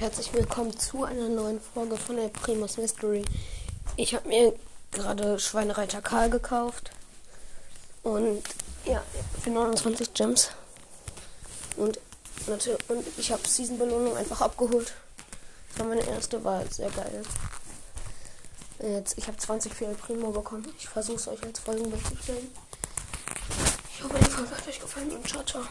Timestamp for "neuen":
1.28-1.60